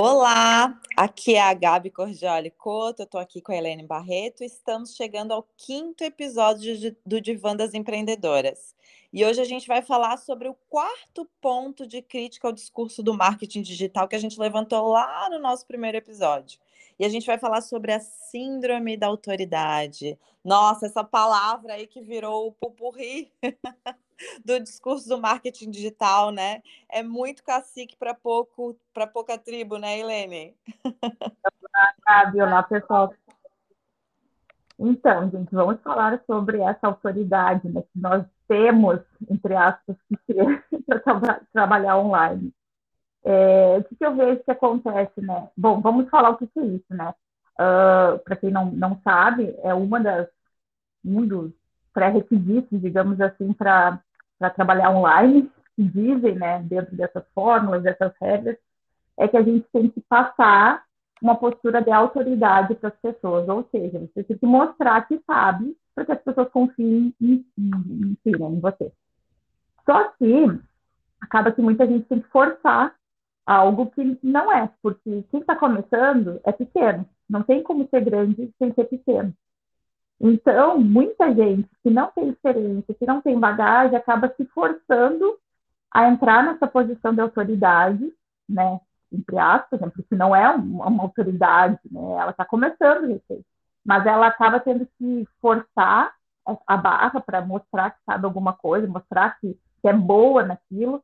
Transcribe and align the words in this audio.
Olá, 0.00 0.80
aqui 0.96 1.34
é 1.34 1.42
a 1.42 1.52
Gabi 1.52 1.90
Cordioli 1.90 2.52
Couto, 2.52 3.02
eu 3.02 3.04
estou 3.04 3.20
aqui 3.20 3.40
com 3.40 3.50
a 3.50 3.56
Helene 3.56 3.82
Barreto 3.82 4.44
estamos 4.44 4.94
chegando 4.94 5.32
ao 5.32 5.42
quinto 5.56 6.04
episódio 6.04 6.96
do 7.04 7.20
Divã 7.20 7.56
das 7.56 7.74
Empreendedoras. 7.74 8.76
E 9.12 9.24
hoje 9.24 9.40
a 9.40 9.44
gente 9.44 9.66
vai 9.66 9.82
falar 9.82 10.16
sobre 10.18 10.46
o 10.46 10.54
quarto 10.70 11.28
ponto 11.40 11.84
de 11.84 12.00
crítica 12.00 12.46
ao 12.46 12.52
discurso 12.52 13.02
do 13.02 13.12
marketing 13.12 13.62
digital 13.62 14.06
que 14.06 14.14
a 14.14 14.20
gente 14.20 14.38
levantou 14.38 14.86
lá 14.86 15.28
no 15.30 15.40
nosso 15.40 15.66
primeiro 15.66 15.96
episódio. 15.96 16.60
E 16.96 17.04
a 17.04 17.08
gente 17.08 17.26
vai 17.26 17.36
falar 17.36 17.60
sobre 17.60 17.90
a 17.90 17.98
síndrome 17.98 18.96
da 18.96 19.08
autoridade. 19.08 20.16
Nossa, 20.44 20.86
essa 20.86 21.02
palavra 21.02 21.72
aí 21.74 21.88
que 21.88 22.00
virou 22.00 22.46
o 22.46 22.52
pupurri 22.52 23.32
do 24.44 24.60
discurso 24.60 25.08
do 25.08 25.18
marketing 25.18 25.70
digital, 25.70 26.30
né? 26.30 26.62
É 26.88 27.02
muito 27.02 27.42
cacique 27.42 27.96
para 27.96 28.14
pouco, 28.14 28.78
para 28.92 29.06
pouca 29.06 29.38
tribo, 29.38 29.78
né, 29.78 29.98
Helene? 29.98 30.54
Olá, 32.36 32.62
pessoal. 32.62 33.12
Então, 34.78 35.28
gente, 35.30 35.52
vamos 35.52 35.80
falar 35.82 36.22
sobre 36.24 36.60
essa 36.60 36.86
autoridade 36.86 37.68
né, 37.68 37.82
que 37.82 37.98
nós 37.98 38.24
temos, 38.46 39.00
entre 39.28 39.54
aspas, 39.54 39.96
para 40.86 41.00
tra 41.00 41.40
trabalhar 41.52 41.98
online. 41.98 42.52
É, 43.24 43.78
o 43.78 43.84
que, 43.84 44.04
eu 44.04 44.14
vejo 44.14 44.44
que 44.44 44.50
acontece, 44.50 45.20
né? 45.20 45.50
Bom, 45.56 45.80
vamos 45.80 46.08
falar 46.08 46.30
o 46.30 46.36
que, 46.36 46.46
que 46.46 46.60
é 46.60 46.64
isso, 46.64 46.86
né? 46.90 47.12
Uh, 47.58 48.14
ah, 48.14 48.20
para 48.24 48.36
quem 48.36 48.52
não, 48.52 48.70
não 48.70 49.00
sabe, 49.02 49.52
é 49.64 49.74
uma 49.74 49.98
das 49.98 50.28
um 51.04 51.26
dos 51.26 51.52
pré-requisitos, 51.92 52.80
digamos 52.80 53.20
assim, 53.20 53.52
para 53.52 54.00
trabalhar 54.54 54.90
online, 54.90 55.50
dizem, 55.76 56.34
né, 56.34 56.60
dentro 56.62 56.96
dessas 56.96 57.24
fórmulas, 57.34 57.82
dessas 57.82 58.12
regras, 58.20 58.56
é 59.16 59.28
que 59.28 59.36
a 59.36 59.42
gente 59.42 59.66
tem 59.72 59.88
que 59.88 60.00
passar 60.02 60.82
uma 61.20 61.36
postura 61.36 61.82
de 61.82 61.90
autoridade 61.90 62.74
para 62.76 62.90
as 62.90 62.96
pessoas, 62.96 63.48
ou 63.48 63.66
seja, 63.70 63.98
você 63.98 64.22
tem 64.22 64.38
que 64.38 64.46
mostrar 64.46 65.06
que 65.06 65.20
sabe 65.26 65.76
para 65.94 66.04
que 66.04 66.12
as 66.12 66.22
pessoas 66.22 66.48
confiem 66.50 67.12
em, 67.20 67.44
em, 67.58 68.16
em, 68.24 68.38
né, 68.38 68.46
em 68.46 68.60
você. 68.60 68.92
Só 69.84 70.08
que 70.10 70.60
acaba 71.20 71.50
que 71.50 71.60
muita 71.60 71.86
gente 71.86 72.06
tem 72.06 72.20
que 72.20 72.28
forçar 72.28 72.94
algo 73.44 73.90
que 73.90 74.18
não 74.22 74.52
é, 74.52 74.70
porque 74.82 75.24
quem 75.30 75.40
está 75.40 75.56
começando 75.56 76.40
é 76.44 76.52
pequeno, 76.52 77.08
não 77.28 77.42
tem 77.42 77.62
como 77.62 77.88
ser 77.88 78.04
grande 78.04 78.52
sem 78.58 78.72
ser 78.74 78.84
pequeno. 78.84 79.34
Então, 80.20 80.78
muita 80.78 81.32
gente 81.32 81.68
que 81.82 81.90
não 81.90 82.10
tem 82.10 82.28
experiência, 82.28 82.94
que 82.94 83.06
não 83.06 83.20
tem 83.20 83.38
bagagem, 83.38 83.96
acaba 83.96 84.32
se 84.36 84.44
forçando 84.46 85.38
a 85.90 86.08
entrar 86.08 86.42
nessa 86.42 86.66
posição 86.66 87.14
de 87.14 87.20
autoridade, 87.20 88.12
né? 88.48 88.80
Entre 89.12 89.38
aspas, 89.38 89.80
né, 89.80 89.90
porque 89.94 90.14
não 90.14 90.36
é 90.36 90.50
uma, 90.50 91.02
autoridade, 91.02 91.78
né? 91.90 92.00
Ela 92.12 92.30
está 92.30 92.44
começando 92.44 93.06
recém, 93.06 93.44
mas 93.84 94.04
ela 94.06 94.26
acaba 94.26 94.60
tendo 94.60 94.86
que 94.98 95.26
forçar 95.40 96.14
a 96.66 96.76
barra 96.76 97.20
para 97.20 97.40
mostrar 97.40 97.90
que 97.90 97.98
sabe 98.04 98.24
alguma 98.24 98.52
coisa, 98.52 98.86
mostrar 98.86 99.38
que, 99.40 99.58
que 99.80 99.88
é 99.88 99.92
boa 99.92 100.44
naquilo, 100.44 101.02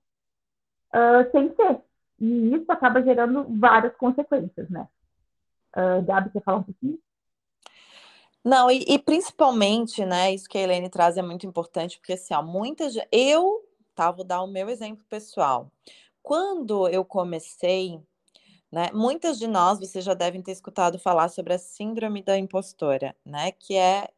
uh, 0.93 1.31
sem 1.31 1.55
ser. 1.55 1.81
E 2.21 2.55
isso 2.55 2.71
acaba 2.71 3.03
gerando 3.03 3.47
várias 3.59 3.95
consequências, 3.97 4.69
né? 4.71 4.87
Uh, 5.77 6.03
Gabi, 6.05 6.31
quer 6.31 6.43
falar 6.43 6.59
um 6.59 6.63
pouquinho? 6.63 6.99
Não, 8.45 8.71
e, 8.71 8.85
e, 8.87 8.99
principalmente, 8.99 10.05
né, 10.05 10.33
isso 10.35 10.49
que 10.49 10.59
a 10.59 10.61
Helene 10.61 10.91
traz 10.91 11.17
é 11.17 11.23
muito 11.23 11.47
importante, 11.47 11.99
porque 11.99 12.13
assim, 12.13 12.35
ó, 12.35 12.43
muitas. 12.43 12.95
Eu, 13.11 13.65
tá, 13.95 14.11
vou 14.11 14.25
dar 14.25 14.43
o 14.43 14.47
meu 14.47 14.69
exemplo 14.69 15.05
pessoal. 15.09 15.71
Quando 16.23 16.89
eu 16.89 17.05
comecei, 17.05 18.01
né, 18.73 18.91
muitas 18.93 19.39
de 19.39 19.47
nós, 19.47 19.79
vocês 19.81 20.05
já 20.05 20.15
devem 20.15 20.43
ter 20.43 20.53
escutado 20.53 20.99
falar 20.99 21.29
sobre 21.29 21.55
a 21.55 21.59
síndrome 21.59 22.23
da 22.23 22.39
impostora, 22.39 23.17
né, 23.25 23.53
que 23.53 23.77
é 23.77 24.09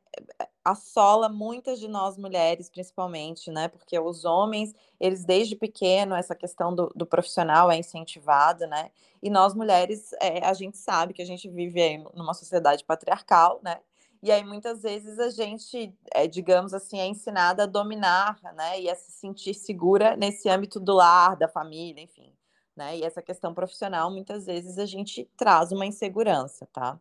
assola 0.64 1.28
muitas 1.28 1.78
de 1.78 1.88
nós 1.88 2.16
mulheres, 2.19 2.69
principalmente, 2.69 3.50
né? 3.50 3.69
Porque 3.69 3.98
os 3.98 4.25
homens, 4.25 4.75
eles 4.98 5.25
desde 5.25 5.54
pequeno, 5.54 6.14
essa 6.14 6.34
questão 6.34 6.75
do, 6.75 6.93
do 6.94 7.06
profissional 7.06 7.70
é 7.70 7.78
incentivada, 7.78 8.66
né? 8.66 8.91
E 9.22 9.31
nós 9.31 9.54
mulheres, 9.54 10.12
é, 10.20 10.44
a 10.44 10.54
gente 10.54 10.76
sabe 10.78 11.12
que 11.14 11.22
a 11.22 11.26
gente 11.26 11.48
vive 11.48 11.98
numa 12.14 12.34
sociedade 12.34 12.84
patriarcal, 12.84 13.60
né? 13.62 13.78
E 14.22 14.32
aí, 14.32 14.44
muitas 14.44 14.82
vezes, 14.82 15.19
a 15.19 15.31
gente, 15.31 15.94
é, 16.12 16.27
digamos 16.27 16.75
assim, 16.75 16.99
é 16.99 17.06
ensinada 17.06 17.65
a 17.65 17.66
dominar, 17.66 18.38
né? 18.54 18.81
E 18.81 18.91
a 18.91 18.94
se 18.94 19.12
sentir 19.12 19.54
segura 19.54 20.16
nesse 20.16 20.49
âmbito 20.49 20.81
do 20.81 20.94
lar, 20.94 21.37
da 21.37 21.49
família, 21.49 22.03
enfim. 22.03 22.32
Né? 22.75 22.99
E 22.99 23.05
essa 23.05 23.22
questão 23.22 23.55
profissional, 23.55 24.10
muitas 24.10 24.47
vezes, 24.47 24.78
a 24.78 24.87
gente 24.87 25.31
traz 25.37 25.72
uma 25.72 25.87
insegurança, 25.87 26.66
tá? 26.72 27.00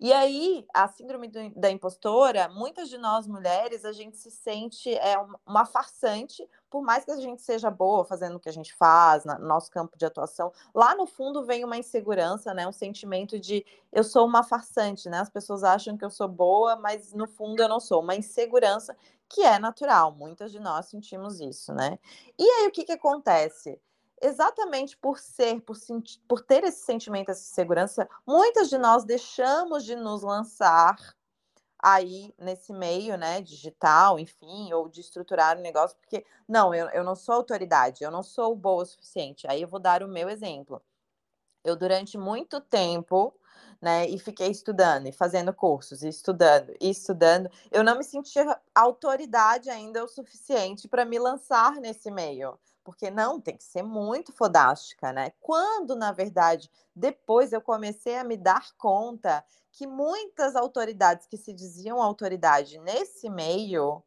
E 0.00 0.12
aí, 0.12 0.64
a 0.72 0.88
síndrome 0.88 1.28
do, 1.28 1.50
da 1.50 1.70
impostora, 1.70 2.48
muitas 2.48 2.88
de 2.88 2.96
nós 2.96 3.26
mulheres, 3.26 3.84
a 3.84 3.92
gente 3.92 4.16
se 4.16 4.30
sente 4.30 4.94
é, 4.94 5.14
uma 5.46 5.66
farsante, 5.66 6.48
por 6.70 6.82
mais 6.82 7.04
que 7.04 7.10
a 7.10 7.16
gente 7.16 7.42
seja 7.42 7.70
boa 7.70 8.04
fazendo 8.04 8.36
o 8.36 8.40
que 8.40 8.48
a 8.48 8.52
gente 8.52 8.72
faz, 8.74 9.24
no 9.24 9.38
nosso 9.40 9.70
campo 9.70 9.98
de 9.98 10.06
atuação, 10.06 10.52
lá 10.74 10.94
no 10.94 11.06
fundo 11.06 11.44
vem 11.44 11.64
uma 11.64 11.76
insegurança, 11.76 12.54
né? 12.54 12.66
Um 12.66 12.72
sentimento 12.72 13.38
de 13.38 13.64
eu 13.92 14.04
sou 14.04 14.26
uma 14.26 14.42
farsante, 14.42 15.08
né? 15.08 15.18
As 15.18 15.30
pessoas 15.30 15.64
acham 15.64 15.96
que 15.96 16.04
eu 16.04 16.10
sou 16.10 16.28
boa, 16.28 16.76
mas 16.76 17.12
no 17.12 17.26
fundo 17.26 17.62
eu 17.62 17.68
não 17.68 17.80
sou. 17.80 18.00
Uma 18.00 18.14
insegurança 18.14 18.96
que 19.28 19.42
é 19.42 19.58
natural, 19.58 20.12
muitas 20.12 20.52
de 20.52 20.60
nós 20.60 20.86
sentimos 20.86 21.40
isso, 21.40 21.74
né? 21.74 21.98
E 22.38 22.44
aí 22.44 22.68
o 22.68 22.70
que, 22.70 22.84
que 22.84 22.92
acontece? 22.92 23.80
exatamente 24.22 24.96
por 24.98 25.18
ser, 25.18 25.60
por, 25.62 25.76
sentir, 25.76 26.20
por 26.28 26.42
ter 26.42 26.62
esse 26.64 26.84
sentimento, 26.84 27.30
essa 27.30 27.54
segurança, 27.54 28.08
muitas 28.26 28.68
de 28.68 28.76
nós 28.76 29.04
deixamos 29.04 29.84
de 29.84 29.96
nos 29.96 30.22
lançar 30.22 30.96
aí 31.82 32.34
nesse 32.38 32.72
meio, 32.72 33.16
né, 33.16 33.40
digital, 33.40 34.18
enfim, 34.18 34.72
ou 34.72 34.88
de 34.88 35.00
estruturar 35.00 35.58
o 35.58 35.60
negócio, 35.62 35.96
porque, 35.98 36.24
não, 36.48 36.74
eu, 36.74 36.88
eu 36.90 37.04
não 37.04 37.14
sou 37.16 37.34
autoridade, 37.34 38.04
eu 38.04 38.10
não 38.10 38.22
sou 38.22 38.54
boa 38.56 38.82
o 38.82 38.86
suficiente. 38.86 39.46
Aí 39.48 39.62
eu 39.62 39.68
vou 39.68 39.80
dar 39.80 40.02
o 40.02 40.08
meu 40.08 40.28
exemplo. 40.28 40.82
Eu, 41.64 41.76
durante 41.76 42.18
muito 42.18 42.60
tempo, 42.60 43.34
né, 43.80 44.06
e 44.08 44.18
fiquei 44.18 44.50
estudando 44.50 45.06
e 45.06 45.12
fazendo 45.12 45.52
cursos, 45.54 46.02
e 46.02 46.08
estudando 46.08 46.72
e 46.80 46.90
estudando, 46.90 47.50
eu 47.70 47.84
não 47.84 47.96
me 47.98 48.04
sentia 48.04 48.58
autoridade 48.74 49.70
ainda 49.70 50.04
o 50.04 50.08
suficiente 50.08 50.88
para 50.88 51.04
me 51.04 51.18
lançar 51.18 51.74
nesse 51.76 52.10
meio 52.10 52.58
porque 52.90 53.08
não 53.08 53.40
tem 53.40 53.56
que 53.56 53.62
ser 53.62 53.84
muito 53.84 54.32
fodástica, 54.32 55.12
né? 55.12 55.30
Quando, 55.40 55.94
na 55.94 56.10
verdade, 56.10 56.68
depois 56.94 57.52
eu 57.52 57.60
comecei 57.60 58.18
a 58.18 58.24
me 58.24 58.36
dar 58.36 58.72
conta 58.76 59.44
que 59.70 59.86
muitas 59.86 60.56
autoridades 60.56 61.24
que 61.28 61.36
se 61.36 61.52
diziam 61.52 62.02
autoridade 62.02 62.80
nesse 62.80 63.30
meio, 63.30 64.02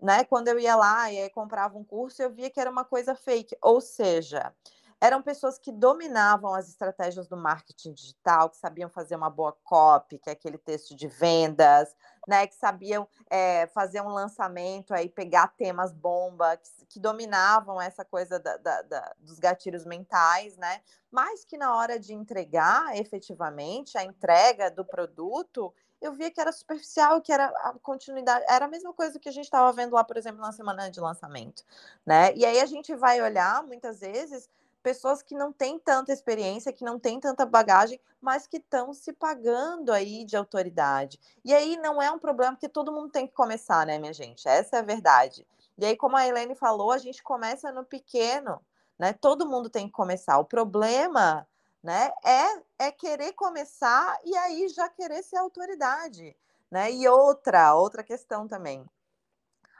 né? 0.00 0.22
Quando 0.22 0.46
eu 0.46 0.60
ia 0.60 0.76
lá 0.76 1.12
e 1.12 1.28
comprava 1.30 1.76
um 1.76 1.82
curso, 1.82 2.22
eu 2.22 2.30
via 2.30 2.48
que 2.48 2.60
era 2.60 2.70
uma 2.70 2.84
coisa 2.84 3.16
fake, 3.16 3.56
ou 3.60 3.80
seja, 3.80 4.54
eram 5.00 5.22
pessoas 5.22 5.58
que 5.58 5.72
dominavam 5.72 6.54
as 6.54 6.68
estratégias 6.68 7.26
do 7.26 7.36
marketing 7.36 7.94
digital, 7.94 8.50
que 8.50 8.56
sabiam 8.58 8.90
fazer 8.90 9.16
uma 9.16 9.30
boa 9.30 9.56
copy, 9.64 10.18
que 10.18 10.28
é 10.28 10.32
aquele 10.32 10.58
texto 10.58 10.94
de 10.94 11.08
vendas, 11.08 11.96
né, 12.28 12.46
que 12.46 12.54
sabiam 12.54 13.08
é, 13.30 13.66
fazer 13.68 14.02
um 14.02 14.08
lançamento 14.08 14.92
aí, 14.92 15.08
pegar 15.08 15.48
temas 15.48 15.92
bomba, 15.92 16.56
que, 16.58 16.86
que 16.86 17.00
dominavam 17.00 17.80
essa 17.80 18.04
coisa 18.04 18.38
da, 18.38 18.58
da, 18.58 18.82
da, 18.82 19.14
dos 19.18 19.38
gatilhos 19.38 19.86
mentais, 19.86 20.56
né? 20.58 20.82
Mas 21.10 21.44
que 21.44 21.56
na 21.56 21.74
hora 21.74 21.98
de 21.98 22.12
entregar 22.12 22.94
efetivamente 22.96 23.96
a 23.96 24.04
entrega 24.04 24.70
do 24.70 24.84
produto, 24.84 25.72
eu 26.00 26.12
via 26.12 26.30
que 26.30 26.40
era 26.40 26.52
superficial, 26.52 27.20
que 27.20 27.32
era 27.32 27.46
a 27.46 27.74
continuidade, 27.82 28.44
era 28.48 28.66
a 28.66 28.68
mesma 28.68 28.92
coisa 28.92 29.18
que 29.18 29.28
a 29.28 29.32
gente 29.32 29.44
estava 29.44 29.72
vendo 29.72 29.94
lá, 29.94 30.04
por 30.04 30.16
exemplo, 30.16 30.40
na 30.40 30.52
semana 30.52 30.90
de 30.90 31.00
lançamento, 31.00 31.64
né? 32.04 32.34
E 32.34 32.44
aí 32.44 32.60
a 32.60 32.66
gente 32.66 32.94
vai 32.94 33.20
olhar 33.20 33.62
muitas 33.64 34.00
vezes 34.00 34.48
pessoas 34.82 35.22
que 35.22 35.34
não 35.34 35.52
têm 35.52 35.78
tanta 35.78 36.12
experiência, 36.12 36.72
que 36.72 36.84
não 36.84 36.98
têm 36.98 37.20
tanta 37.20 37.46
bagagem, 37.46 38.00
mas 38.20 38.46
que 38.46 38.58
estão 38.58 38.92
se 38.92 39.12
pagando 39.12 39.92
aí 39.92 40.24
de 40.24 40.36
autoridade. 40.36 41.18
E 41.44 41.54
aí 41.54 41.76
não 41.76 42.00
é 42.00 42.10
um 42.10 42.18
problema, 42.18 42.52
porque 42.52 42.68
todo 42.68 42.92
mundo 42.92 43.10
tem 43.10 43.26
que 43.26 43.34
começar, 43.34 43.86
né, 43.86 43.98
minha 43.98 44.12
gente? 44.12 44.46
Essa 44.48 44.76
é 44.76 44.78
a 44.80 44.82
verdade. 44.82 45.46
E 45.78 45.84
aí, 45.84 45.96
como 45.96 46.16
a 46.16 46.26
Helene 46.26 46.54
falou, 46.54 46.92
a 46.92 46.98
gente 46.98 47.22
começa 47.22 47.72
no 47.72 47.84
pequeno, 47.84 48.60
né? 48.98 49.12
Todo 49.14 49.48
mundo 49.48 49.70
tem 49.70 49.86
que 49.86 49.92
começar. 49.92 50.38
O 50.38 50.44
problema, 50.44 51.46
né, 51.82 52.12
é, 52.24 52.86
é 52.86 52.92
querer 52.92 53.32
começar 53.32 54.18
e 54.24 54.36
aí 54.36 54.68
já 54.68 54.88
querer 54.88 55.22
ser 55.22 55.36
autoridade, 55.36 56.36
né? 56.70 56.92
E 56.92 57.08
outra, 57.08 57.74
outra 57.74 58.02
questão 58.02 58.46
também. 58.46 58.84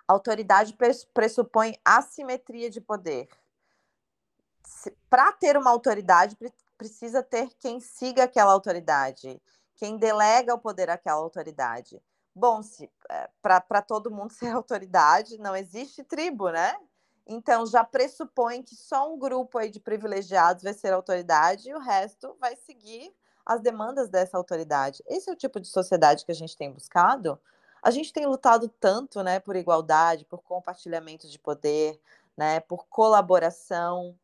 Autoridade 0.08 0.76
pressupõe 1.14 1.78
assimetria 1.84 2.68
de 2.68 2.80
poder 2.80 3.28
para 5.08 5.32
ter 5.32 5.56
uma 5.56 5.70
autoridade, 5.70 6.36
precisa 6.76 7.22
ter 7.22 7.50
quem 7.58 7.80
siga 7.80 8.24
aquela 8.24 8.52
autoridade, 8.52 9.40
quem 9.76 9.96
delega 9.96 10.54
o 10.54 10.58
poder 10.58 10.90
àquela 10.90 11.20
autoridade. 11.20 12.02
Bom, 12.34 12.62
se 12.62 12.90
é, 13.10 13.28
para 13.42 13.82
todo 13.82 14.10
mundo 14.10 14.32
ser 14.34 14.48
autoridade, 14.48 15.38
não 15.38 15.56
existe 15.56 16.02
tribo, 16.04 16.50
né? 16.50 16.74
Então 17.26 17.66
já 17.66 17.84
pressupõe 17.84 18.62
que 18.62 18.74
só 18.74 19.12
um 19.12 19.18
grupo 19.18 19.58
aí 19.58 19.70
de 19.70 19.78
privilegiados 19.78 20.62
vai 20.62 20.72
ser 20.74 20.92
autoridade 20.92 21.68
e 21.68 21.74
o 21.74 21.78
resto 21.78 22.36
vai 22.40 22.56
seguir 22.56 23.14
as 23.44 23.60
demandas 23.60 24.08
dessa 24.08 24.36
autoridade. 24.36 25.02
Esse 25.06 25.30
é 25.30 25.32
o 25.32 25.36
tipo 25.36 25.60
de 25.60 25.68
sociedade 25.68 26.24
que 26.24 26.32
a 26.32 26.34
gente 26.34 26.56
tem 26.56 26.72
buscado. 26.72 27.40
A 27.82 27.90
gente 27.90 28.12
tem 28.12 28.26
lutado 28.26 28.68
tanto, 28.68 29.22
né, 29.22 29.40
por 29.40 29.56
igualdade, 29.56 30.24
por 30.24 30.42
compartilhamento 30.42 31.28
de 31.28 31.38
poder, 31.38 32.00
né, 32.36 32.60
por 32.60 32.86
colaboração, 32.88 34.18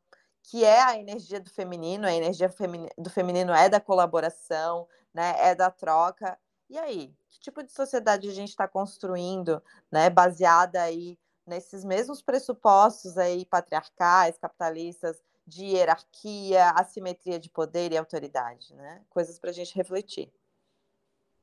que 0.47 0.65
é 0.65 0.83
a 0.83 0.97
energia 0.97 1.41
do 1.41 1.51
feminino, 1.51 2.07
a 2.07 2.13
energia 2.13 2.49
do 2.97 3.11
feminino 3.11 3.53
é 3.53 3.69
da 3.69 3.81
colaboração, 3.81 4.87
né, 5.13 5.35
é 5.39 5.55
da 5.55 5.71
troca. 5.71 6.39
E 6.71 6.79
aí, 6.79 7.13
que 7.29 7.41
tipo 7.41 7.63
de 7.63 7.73
sociedade 7.73 8.29
a 8.29 8.33
gente 8.33 8.51
está 8.51 8.69
construindo, 8.69 9.63
né, 9.91 10.09
baseada 10.09 10.81
aí 10.83 11.19
nesses 11.45 11.85
mesmos 11.85 12.23
pressupostos 12.23 13.19
aí 13.19 13.45
patriarcais, 13.45 14.39
capitalistas, 14.39 15.21
de 15.47 15.65
hierarquia, 15.65 16.71
assimetria 16.71 17.39
de 17.39 17.49
poder 17.49 17.93
e 17.93 17.97
autoridade, 17.97 18.75
né? 18.75 19.01
Coisas 19.09 19.39
para 19.39 19.51
a 19.51 19.53
gente 19.53 19.77
refletir. 19.77 20.29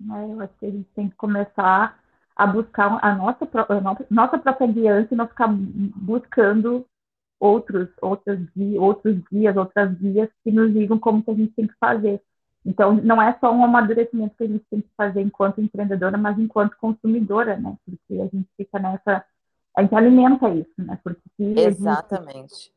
É, 0.01 0.31
eu 0.31 0.41
acho 0.41 0.53
que 0.59 0.65
a 0.65 0.71
gente 0.71 0.89
tem 0.93 1.09
que 1.09 1.15
começar 1.15 2.03
a 2.35 2.47
buscar 2.47 2.99
a 3.01 3.15
nossa, 3.15 3.47
a 3.69 4.13
nossa 4.13 4.37
própria 4.37 4.67
guiança 4.67 5.13
e 5.13 5.15
não 5.15 5.27
ficar 5.27 5.47
buscando 5.47 6.85
outros, 7.43 7.89
outros, 8.01 8.39
outros 8.79 9.17
guias, 9.29 9.57
outras 9.57 9.93
guias 9.97 10.29
que 10.41 10.51
nos 10.51 10.73
digam 10.73 10.97
como 10.97 11.21
que 11.21 11.29
a 11.29 11.33
gente 11.33 11.51
tem 11.51 11.67
que 11.67 11.75
fazer. 11.77 12.21
Então, 12.65 12.93
não 12.93 13.21
é 13.21 13.37
só 13.41 13.51
um 13.51 13.65
amadurecimento 13.65 14.33
que 14.37 14.45
a 14.45 14.47
gente 14.47 14.63
tem 14.71 14.79
que 14.79 14.89
fazer 14.95 15.19
enquanto 15.19 15.59
empreendedora, 15.59 16.17
mas 16.17 16.39
enquanto 16.39 16.77
consumidora, 16.77 17.57
né? 17.57 17.75
Porque 17.85 18.21
a 18.21 18.27
gente 18.27 18.47
fica 18.55 18.79
nessa. 18.79 19.25
A 19.75 19.81
gente 19.81 19.93
alimenta 19.93 20.47
isso, 20.51 20.71
né? 20.77 20.97
Porque 21.03 21.19
Exatamente. 21.37 22.71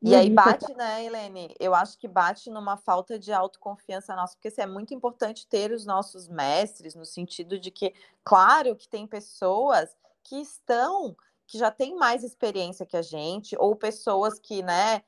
E, 0.00 0.10
e 0.10 0.14
aí 0.14 0.30
bate, 0.30 0.72
né, 0.74 1.04
Helene? 1.04 1.52
Eu 1.58 1.74
acho 1.74 1.98
que 1.98 2.06
bate 2.06 2.48
numa 2.48 2.76
falta 2.76 3.18
de 3.18 3.32
autoconfiança 3.32 4.14
nossa, 4.14 4.36
porque 4.36 4.48
assim, 4.48 4.62
é 4.62 4.66
muito 4.66 4.94
importante 4.94 5.48
ter 5.48 5.72
os 5.72 5.84
nossos 5.84 6.28
mestres, 6.28 6.94
no 6.94 7.04
sentido 7.04 7.58
de 7.58 7.72
que, 7.72 7.92
claro, 8.22 8.76
que 8.76 8.88
tem 8.88 9.04
pessoas 9.04 9.96
que 10.22 10.36
estão, 10.36 11.16
que 11.50 11.58
já 11.58 11.68
têm 11.68 11.96
mais 11.96 12.22
experiência 12.22 12.86
que 12.86 12.96
a 12.96 13.02
gente, 13.02 13.56
ou 13.58 13.74
pessoas 13.74 14.38
que, 14.38 14.62
né, 14.62 15.02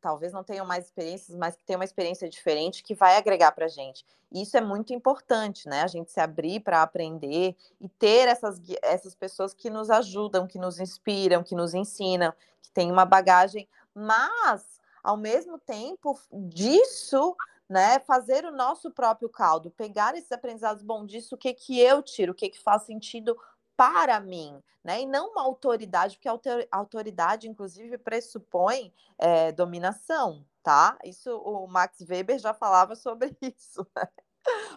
talvez 0.00 0.32
não 0.32 0.42
tenham 0.42 0.64
mais 0.64 0.86
experiências, 0.86 1.36
mas 1.36 1.54
que 1.54 1.62
têm 1.62 1.76
uma 1.76 1.84
experiência 1.84 2.30
diferente 2.30 2.82
que 2.82 2.94
vai 2.94 3.18
agregar 3.18 3.52
para 3.52 3.66
a 3.66 3.68
gente. 3.68 4.02
E 4.32 4.40
isso 4.40 4.56
é 4.56 4.60
muito 4.62 4.94
importante, 4.94 5.68
né? 5.68 5.82
A 5.82 5.86
gente 5.86 6.10
se 6.10 6.18
abrir 6.18 6.60
para 6.60 6.82
aprender 6.82 7.54
e 7.78 7.90
ter 7.90 8.26
essas, 8.26 8.58
essas 8.80 9.14
pessoas 9.14 9.52
que 9.52 9.68
nos 9.68 9.90
ajudam, 9.90 10.46
que 10.46 10.58
nos 10.58 10.80
inspiram, 10.80 11.42
que 11.42 11.54
nos 11.54 11.74
ensinam, 11.74 12.32
que 12.62 12.70
têm 12.70 12.90
uma 12.90 13.04
bagagem, 13.04 13.68
mas 13.94 14.80
ao 15.04 15.18
mesmo 15.18 15.58
tempo 15.58 16.18
disso, 16.32 17.36
né, 17.68 17.98
fazer 18.00 18.46
o 18.46 18.50
nosso 18.50 18.90
próprio 18.90 19.28
caldo, 19.28 19.70
pegar 19.70 20.16
esses 20.16 20.32
aprendizados, 20.32 20.82
bom, 20.82 21.04
disso 21.04 21.34
o 21.34 21.38
que 21.38 21.52
que 21.52 21.78
eu 21.78 22.02
tiro, 22.02 22.32
o 22.32 22.34
que 22.34 22.48
que 22.48 22.58
faz 22.58 22.84
sentido 22.84 23.36
para 23.80 24.20
mim, 24.20 24.62
né? 24.84 25.00
E 25.00 25.06
não 25.06 25.30
uma 25.30 25.40
autoridade, 25.40 26.18
porque 26.18 26.28
autoridade, 26.70 27.48
inclusive, 27.48 27.96
pressupõe 27.96 28.92
é, 29.16 29.52
dominação, 29.52 30.44
tá? 30.62 30.98
Isso 31.02 31.34
o 31.38 31.66
Max 31.66 32.02
Weber 32.06 32.38
já 32.38 32.52
falava 32.52 32.94
sobre 32.94 33.34
isso. 33.40 33.86
Né? 33.96 34.06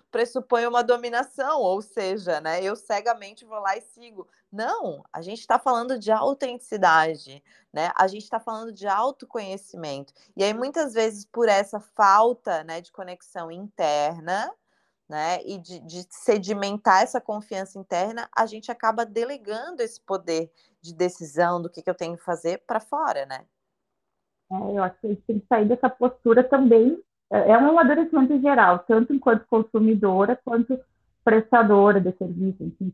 Pressupõe 0.09 0.65
uma 0.65 0.81
dominação, 0.81 1.59
ou 1.59 1.81
seja, 1.81 2.39
né? 2.39 2.63
Eu 2.63 2.77
cegamente 2.77 3.43
vou 3.43 3.59
lá 3.59 3.75
e 3.75 3.81
sigo. 3.81 4.25
Não, 4.49 5.03
a 5.11 5.21
gente 5.21 5.39
está 5.39 5.59
falando 5.59 5.99
de 5.99 6.09
autenticidade, 6.09 7.43
né? 7.73 7.91
A 7.97 8.07
gente 8.07 8.23
está 8.23 8.39
falando 8.39 8.71
de 8.71 8.87
autoconhecimento. 8.87 10.13
E 10.37 10.45
aí, 10.45 10.53
muitas 10.53 10.93
vezes, 10.93 11.25
por 11.25 11.49
essa 11.49 11.81
falta 11.81 12.63
né, 12.63 12.79
de 12.79 12.89
conexão 12.89 13.51
interna, 13.51 14.49
né? 15.09 15.41
E 15.45 15.57
de, 15.59 15.79
de, 15.81 16.05
sedimentar 16.09 17.03
essa 17.03 17.19
confiança 17.19 17.77
interna, 17.77 18.27
a 18.35 18.45
gente 18.45 18.71
acaba 18.71 19.05
delegando 19.05 19.81
esse 19.81 20.01
poder 20.01 20.51
de 20.81 20.93
decisão 20.93 21.61
do 21.61 21.69
que, 21.69 21.81
que 21.81 21.89
eu 21.89 21.95
tenho 21.95 22.17
que 22.17 22.23
fazer 22.23 22.63
para 22.65 22.79
fora, 22.79 23.25
né? 23.25 23.45
É, 24.51 24.77
eu 24.77 24.83
acho 24.83 24.99
que 24.99 25.07
a 25.07 25.09
gente 25.09 25.21
tem 25.23 25.39
que 25.39 25.47
sair 25.47 25.67
dessa 25.67 25.89
postura 25.89 26.43
também. 26.43 27.01
É, 27.31 27.51
é 27.51 27.57
um 27.57 27.69
amadurecimento 27.69 28.39
geral, 28.41 28.79
tanto 28.79 29.13
enquanto 29.13 29.47
consumidora 29.47 30.39
quanto 30.43 30.79
prestadora 31.23 32.01
de 32.01 32.11
serviço, 32.17 32.63
enfim, 32.63 32.93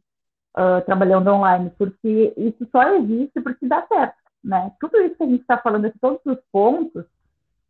uh, 0.58 0.84
trabalhando 0.86 1.30
online, 1.30 1.72
porque 1.78 2.34
isso 2.38 2.68
só 2.72 2.96
existe 2.96 3.42
porque 3.42 3.68
dá 3.68 3.86
certo, 3.88 4.16
né? 4.44 4.72
Tudo 4.80 4.98
isso 5.02 5.16
que 5.16 5.24
a 5.24 5.28
gente 5.28 5.42
está 5.42 5.58
falando 5.58 5.86
aqui, 5.86 5.98
todos 6.00 6.22
os 6.26 6.38
pontos, 6.52 7.06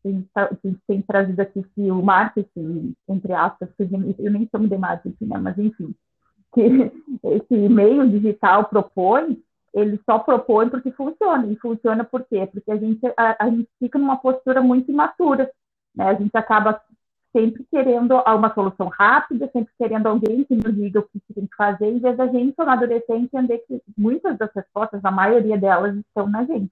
gente 0.05 0.79
tem 0.87 1.01
trazido 1.01 1.41
aqui 1.41 1.63
que 1.75 1.91
o 1.91 2.01
marketing, 2.01 2.93
entre 3.07 3.33
aspas, 3.33 3.69
eu 3.77 4.31
nem 4.31 4.47
chamo 4.51 4.67
de 4.67 4.77
marketing, 4.77 5.25
né, 5.25 5.37
mas 5.37 5.57
enfim, 5.57 5.93
que 6.53 6.61
esse 7.23 7.69
meio 7.69 8.09
digital 8.09 8.65
propõe, 8.65 9.41
ele 9.73 9.99
só 10.05 10.19
propõe 10.19 10.69
porque 10.69 10.91
funciona. 10.91 11.45
E 11.47 11.55
funciona 11.57 12.03
por 12.03 12.23
quê? 12.25 12.47
Porque 12.51 12.71
a 12.71 12.77
gente, 12.77 13.05
a, 13.17 13.45
a 13.45 13.49
gente 13.49 13.69
fica 13.79 13.99
numa 13.99 14.17
postura 14.17 14.61
muito 14.61 14.91
imatura. 14.91 15.51
Né? 15.95 16.05
A 16.05 16.13
gente 16.13 16.35
acaba 16.35 16.81
sempre 17.31 17.63
querendo 17.69 18.15
uma 18.15 18.53
solução 18.53 18.87
rápida, 18.87 19.49
sempre 19.53 19.71
querendo 19.77 20.07
alguém 20.07 20.43
que 20.43 20.55
nos 20.55 20.75
diga 20.75 20.99
o 20.99 21.03
que 21.03 21.21
tem 21.33 21.45
que 21.45 21.55
fazer, 21.55 21.85
em 21.85 21.99
vez 21.99 22.17
da 22.17 22.27
gente 22.27 22.59
amadurecer 22.59 23.15
e 23.15 23.21
entender 23.21 23.59
que 23.59 23.81
muitas 23.95 24.35
das 24.37 24.51
respostas, 24.53 25.05
a 25.05 25.11
maioria 25.11 25.57
delas, 25.57 25.95
estão 25.95 26.27
na 26.27 26.43
gente. 26.45 26.71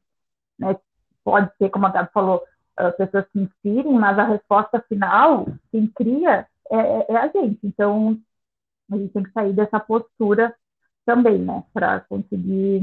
Né? 0.57 0.75
Pode 1.23 1.51
ser, 1.57 1.69
como 1.69 1.85
a 1.85 1.89
Gabi 1.89 2.09
falou, 2.11 2.41
uh, 2.79 2.95
pessoas 2.97 3.25
que 3.31 3.39
inspirem, 3.39 3.93
mas 3.93 4.17
a 4.17 4.23
resposta 4.23 4.83
final, 4.87 5.47
quem 5.71 5.87
cria, 5.87 6.47
é, 6.71 6.77
é, 6.77 7.05
é, 7.09 7.17
a 7.17 7.27
gente. 7.27 7.59
Então, 7.63 8.17
a 8.91 8.97
gente 8.97 9.13
tem 9.13 9.23
que 9.23 9.31
sair 9.31 9.53
dessa 9.53 9.79
postura 9.79 10.53
também, 11.05 11.39
né, 11.39 11.63
para 11.73 12.01
conseguir 12.01 12.81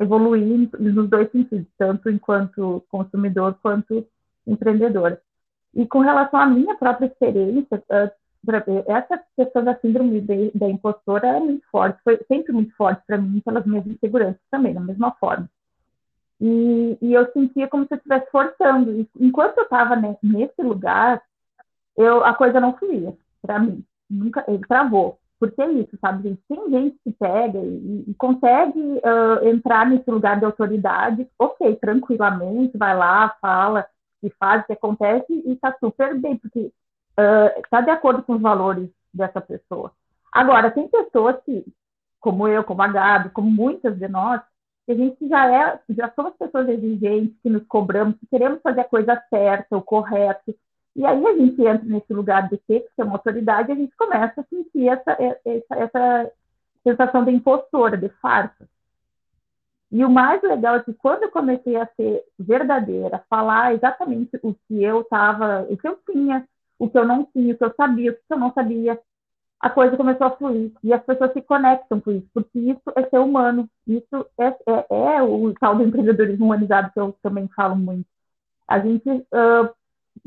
evoluir 0.00 0.68
nos 0.78 1.08
dois 1.08 1.30
sentidos, 1.30 1.66
tanto 1.78 2.10
enquanto 2.10 2.84
consumidor 2.88 3.56
quanto 3.62 4.06
empreendedor. 4.46 5.20
E 5.74 5.86
com 5.86 6.00
relação 6.00 6.40
à 6.40 6.46
minha 6.46 6.74
própria 6.76 7.06
experiência, 7.06 7.82
essa 8.86 9.22
questão 9.36 9.64
da 9.64 9.78
síndrome 9.78 10.20
da 10.54 10.68
impostora 10.68 11.28
é 11.28 11.40
muito 11.40 11.64
forte, 11.70 12.02
foi 12.02 12.20
sempre 12.26 12.52
muito 12.52 12.74
forte 12.74 13.00
para 13.06 13.16
mim, 13.16 13.40
pelas 13.40 13.64
minhas 13.64 13.86
inseguranças 13.86 14.40
também, 14.50 14.74
da 14.74 14.80
mesma 14.80 15.12
forma. 15.12 15.48
E, 16.44 16.98
e 17.00 17.14
eu 17.14 17.30
sentia 17.30 17.68
como 17.68 17.86
se 17.86 17.94
eu 17.94 17.98
estivesse 17.98 18.28
forçando. 18.32 18.90
E 18.90 19.08
enquanto 19.20 19.58
eu 19.58 19.62
estava 19.62 19.94
nesse 20.20 20.60
lugar, 20.60 21.22
eu, 21.96 22.24
a 22.24 22.34
coisa 22.34 22.58
não 22.58 22.76
fluía 22.76 23.16
para 23.40 23.60
mim. 23.60 23.84
Nunca, 24.10 24.44
ele 24.48 24.66
travou. 24.66 25.20
Porque 25.38 25.62
é 25.62 25.70
isso, 25.70 25.96
sabe? 26.00 26.36
Tem 26.48 26.70
gente 26.70 26.96
que 27.04 27.12
pega 27.12 27.60
e, 27.60 28.04
e 28.08 28.14
consegue 28.14 28.80
uh, 28.80 29.48
entrar 29.48 29.86
nesse 29.86 30.10
lugar 30.10 30.38
de 30.40 30.44
autoridade, 30.44 31.28
ok, 31.38 31.76
tranquilamente, 31.76 32.76
vai 32.76 32.96
lá, 32.96 33.36
fala 33.40 33.86
e 34.20 34.28
faz 34.30 34.62
o 34.62 34.66
que 34.66 34.72
acontece 34.72 35.26
e 35.30 35.52
está 35.52 35.76
super 35.78 36.18
bem, 36.18 36.36
porque 36.36 36.72
está 37.56 37.80
uh, 37.80 37.84
de 37.84 37.90
acordo 37.90 38.22
com 38.24 38.34
os 38.34 38.40
valores 38.40 38.88
dessa 39.14 39.40
pessoa. 39.40 39.92
Agora, 40.32 40.72
tem 40.72 40.88
pessoas 40.88 41.36
que, 41.44 41.64
como 42.20 42.48
eu, 42.48 42.64
como 42.64 42.82
a 42.82 42.88
Gabi, 42.88 43.30
como 43.30 43.48
muitas 43.48 43.96
de 43.96 44.08
nós, 44.08 44.40
a 44.88 44.94
gente 44.94 45.28
já 45.28 45.50
é, 45.50 45.80
já 45.90 46.10
somos 46.10 46.34
pessoas 46.36 46.68
exigentes, 46.68 47.36
que 47.42 47.48
nos 47.48 47.64
cobramos, 47.66 48.16
que 48.18 48.26
queremos 48.26 48.60
fazer 48.60 48.80
a 48.80 48.88
coisa 48.88 49.22
certa, 49.30 49.76
o 49.76 49.82
correto. 49.82 50.54
E 50.96 51.06
aí 51.06 51.26
a 51.26 51.36
gente 51.36 51.62
entra 51.62 51.84
nesse 51.84 52.12
lugar 52.12 52.48
de 52.48 52.58
ter 52.58 52.80
que 52.80 52.94
ser 52.94 53.02
uma 53.02 53.14
autoridade 53.14 53.70
e 53.70 53.72
a 53.72 53.76
gente 53.76 53.96
começa 53.96 54.40
a 54.40 54.44
sentir 54.44 54.88
essa, 54.88 55.16
essa, 55.44 55.76
essa 55.76 56.32
sensação 56.82 57.24
de 57.24 57.30
impostora, 57.30 57.96
de 57.96 58.08
farsa. 58.20 58.68
E 59.90 60.04
o 60.04 60.10
mais 60.10 60.42
legal 60.42 60.76
é 60.76 60.82
que 60.82 60.92
quando 60.94 61.24
eu 61.24 61.30
comecei 61.30 61.76
a 61.76 61.86
ser 61.96 62.24
verdadeira, 62.38 63.24
falar 63.28 63.74
exatamente 63.74 64.38
o 64.42 64.54
que 64.54 64.82
eu 64.82 65.02
estava, 65.02 65.66
o 65.68 65.76
que 65.76 65.86
eu 65.86 65.98
tinha, 66.10 66.48
o 66.78 66.88
que 66.88 66.98
eu 66.98 67.04
não 67.04 67.24
tinha, 67.26 67.54
o 67.54 67.58
que 67.58 67.64
eu 67.64 67.74
sabia, 67.76 68.10
o 68.10 68.14
que 68.14 68.22
eu 68.30 68.38
não 68.38 68.52
sabia, 68.52 68.98
a 69.62 69.70
coisa 69.70 69.96
começou 69.96 70.26
a 70.26 70.36
fluir. 70.36 70.72
E 70.82 70.92
as 70.92 71.02
pessoas 71.04 71.32
se 71.32 71.40
conectam 71.40 72.00
com 72.00 72.10
isso, 72.10 72.26
porque 72.34 72.58
isso 72.58 72.82
é 72.96 73.08
ser 73.08 73.20
humano. 73.20 73.70
Isso 73.86 74.26
é, 74.36 74.48
é, 74.48 75.16
é 75.16 75.22
o 75.22 75.54
tal 75.54 75.76
do 75.76 75.84
empreendedorismo 75.84 76.44
humanizado 76.44 76.90
que 76.92 76.98
eu 76.98 77.16
também 77.22 77.48
falo 77.54 77.76
muito. 77.76 78.04
A 78.66 78.80
gente 78.80 79.08
uh, 79.08 79.72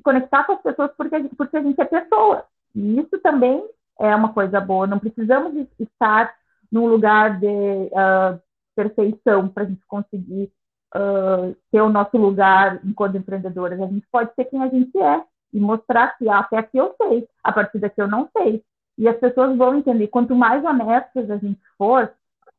conectar 0.01 0.45
com 0.45 0.53
as 0.53 0.61
pessoas 0.61 0.91
porque 0.97 1.15
a, 1.15 1.19
gente, 1.19 1.35
porque 1.35 1.57
a 1.57 1.61
gente 1.61 1.79
é 1.81 1.85
pessoa. 1.85 2.45
E 2.73 2.97
isso 2.97 3.19
também 3.21 3.61
é 3.99 4.15
uma 4.15 4.31
coisa 4.31 4.61
boa. 4.61 4.87
Não 4.87 4.99
precisamos 4.99 5.67
estar 5.77 6.33
num 6.71 6.87
lugar 6.87 7.37
de 7.37 7.47
uh, 7.47 8.41
perfeição 8.73 9.49
para 9.49 9.63
a 9.63 9.65
gente 9.65 9.85
conseguir 9.85 10.49
uh, 10.95 11.53
ter 11.69 11.81
o 11.81 11.89
nosso 11.89 12.17
lugar 12.17 12.79
enquanto 12.85 13.17
empreendedoras. 13.17 13.81
A 13.81 13.87
gente 13.87 14.07
pode 14.09 14.33
ser 14.33 14.45
quem 14.45 14.63
a 14.63 14.69
gente 14.69 14.97
é 14.97 15.21
e 15.51 15.59
mostrar 15.59 16.17
que 16.17 16.29
ah, 16.29 16.39
até 16.39 16.57
aqui 16.57 16.77
eu 16.77 16.95
sei, 16.97 17.27
a 17.43 17.51
partir 17.51 17.79
daqui 17.79 18.01
eu 18.01 18.07
não 18.07 18.29
sei. 18.37 18.63
E 18.97 19.07
as 19.07 19.17
pessoas 19.17 19.57
vão 19.57 19.75
entender. 19.75 20.07
Quanto 20.07 20.35
mais 20.35 20.63
honestas 20.63 21.29
a 21.29 21.37
gente 21.37 21.59
for, 21.77 22.11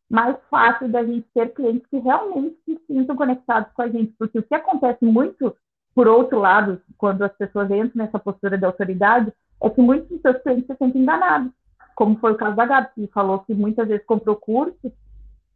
mais 0.09 0.37
fácil 0.51 0.89
da 0.89 1.05
gente 1.05 1.27
ter 1.35 1.53
clientes 1.55 1.87
que 1.89 1.99
realmente 1.99 2.57
se 2.65 2.81
sintam 2.87 3.17
conectados 3.17 3.73
com 3.73 3.83
a 3.83 3.89
gente, 3.89 4.15
porque 4.19 4.39
o 4.39 4.43
que 4.43 4.55
acontece 4.55 5.05
muito, 5.05 5.57
por 5.95 6.07
outro 6.07 6.39
lado, 6.39 6.81
quando 6.97 7.23
as 7.23 7.33
pessoas 7.37 7.71
entram 7.71 7.91
nessa 7.95 8.19
postura 8.19 8.57
de 8.57 8.65
autoridade, 8.65 9.33
é 9.63 9.71
que 9.71 9.81
muitos 9.81 10.09
dos 10.09 10.21
seus 10.21 10.37
clientes 10.43 10.67
se 10.67 10.77
sentem 10.77 11.03
enganados, 11.03 11.51
como 11.95 12.19
foi 12.19 12.33
o 12.33 12.37
caso 12.37 12.55
da 12.55 12.67
Gabi, 12.67 12.89
que 12.95 13.07
falou 13.09 13.41
que 13.41 13.55
muitas 13.55 13.89
vezes 13.89 14.05
comprou 14.05 14.37
curso 14.37 14.93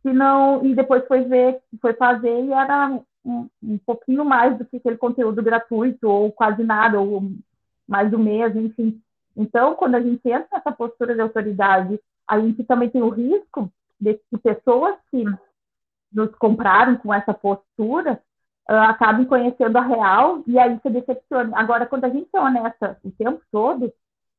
que 0.02 0.12
não 0.12 0.64
e 0.64 0.74
depois 0.74 1.06
foi 1.06 1.24
ver, 1.24 1.60
foi 1.80 1.92
fazer 1.94 2.44
e 2.44 2.52
era 2.52 3.00
um, 3.24 3.48
um 3.62 3.78
pouquinho 3.78 4.24
mais 4.24 4.56
do 4.56 4.64
que 4.64 4.78
aquele 4.78 4.96
conteúdo 4.96 5.42
gratuito 5.42 6.08
ou 6.08 6.32
quase 6.32 6.62
nada 6.62 6.98
ou 6.98 7.30
mais 7.86 8.10
do 8.10 8.18
mesmo, 8.18 8.60
enfim. 8.60 9.00
Então, 9.36 9.74
quando 9.74 9.94
a 9.94 10.00
gente 10.00 10.20
entra 10.28 10.48
nessa 10.52 10.72
postura 10.72 11.14
de 11.14 11.20
autoridade, 11.20 12.00
a 12.26 12.38
gente 12.38 12.64
também 12.64 12.88
tem 12.88 13.02
o 13.02 13.10
risco 13.10 13.70
de 14.00 14.14
que 14.14 14.38
pessoas 14.38 14.96
que 15.10 15.24
nos 16.12 16.34
compraram 16.36 16.96
com 16.96 17.12
essa 17.12 17.32
postura 17.32 18.20
uh, 18.68 18.74
acabem 18.74 19.26
conhecendo 19.26 19.76
a 19.76 19.82
real 19.82 20.42
e 20.46 20.58
aí 20.58 20.78
se 20.80 20.90
decepcionem. 20.90 21.52
Agora, 21.54 21.86
quando 21.86 22.04
a 22.04 22.08
gente 22.08 22.28
é 22.32 22.40
honesta 22.40 22.98
o 23.04 23.10
tempo 23.12 23.40
todo, 23.52 23.92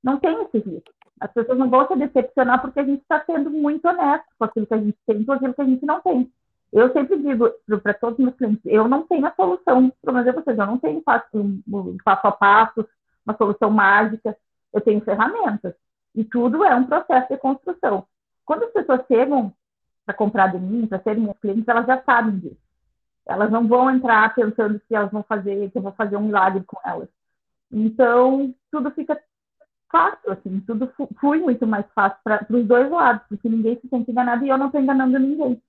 não 0.04 0.18
tem 0.18 0.42
esse 0.44 0.58
risco. 0.58 0.92
As 1.20 1.32
pessoas 1.32 1.58
não 1.58 1.70
vão 1.70 1.88
se 1.88 1.96
decepcionar 1.96 2.62
porque 2.62 2.80
a 2.80 2.84
gente 2.84 3.02
está 3.02 3.24
sendo 3.26 3.52
muito 3.52 3.88
honesto 3.88 4.26
com 4.38 4.46
aquilo 4.46 4.66
que 4.66 4.74
a 4.74 4.78
gente 4.78 4.98
tem 5.06 5.22
e 5.22 5.26
com 5.26 5.34
aquilo 5.34 5.54
que 5.54 5.62
a 5.62 5.66
gente 5.66 5.86
não 5.86 6.02
tem. 6.02 6.32
Eu 6.74 6.92
sempre 6.94 7.18
digo 7.18 7.52
para 7.84 7.94
todos 7.94 8.18
os 8.18 8.26
meus 8.26 8.36
clientes, 8.38 8.62
eu 8.66 8.88
não 8.88 9.04
tenho 9.04 9.26
a 9.26 9.34
solução 9.36 9.92
para 10.02 10.14
fazer 10.14 10.32
vocês, 10.32 10.58
eu 10.58 10.66
não 10.66 10.78
tenho 10.78 11.04
um, 11.34 11.62
um 11.68 11.98
passo 12.04 12.28
a 12.28 12.32
passo, 12.32 12.88
uma 13.26 13.36
solução 13.36 13.70
mágica, 13.70 14.36
eu 14.74 14.82
tenho 14.82 15.02
ferramentas. 15.02 15.74
E 16.16 16.24
tudo 16.24 16.64
é 16.64 16.76
um 16.76 16.86
processo 16.86 17.34
de 17.34 17.38
construção. 17.38 18.06
Quando 18.46 18.64
as 18.64 18.72
pessoas 18.72 19.02
chegam 19.08 19.54
para 20.06 20.16
comprar 20.16 20.48
de 20.48 20.60
mim, 20.60 20.88
para 20.88 21.02
serem 21.02 21.22
minhas 21.22 21.38
clientes, 21.40 21.68
elas 21.68 21.86
já 21.86 22.02
sabem 22.04 22.38
disso. 22.40 22.58
Elas 23.26 23.52
não 23.52 23.68
vão 23.68 23.90
entrar 23.90 24.34
pensando 24.34 24.80
que 24.88 24.96
elas 24.96 25.12
vão 25.12 25.24
fazer, 25.24 25.72
que 25.72 25.78
eu 25.78 25.82
vou 25.82 25.92
fazer 25.94 26.18
um 26.18 26.26
milagre 26.26 26.64
com 26.66 26.78
elas. 26.84 27.08
Então, 27.72 28.54
tudo 28.70 28.92
fica 28.92 29.22
fácil, 29.90 30.32
assim, 30.32 30.60
tudo 30.62 30.92
flui 31.20 31.40
muito 31.40 31.68
mais 31.68 31.86
fácil 31.94 32.18
para 32.24 32.46
os 32.50 32.66
dois 32.66 32.90
lados, 32.90 33.24
porque 33.28 33.48
ninguém 33.48 33.80
se 33.80 33.88
sente 33.88 34.12
enganado 34.12 34.44
e 34.44 34.50
eu 34.50 34.58
não 34.58 34.68
estou 34.68 34.82
enganando 34.82 35.20
ninguém. 35.20 35.62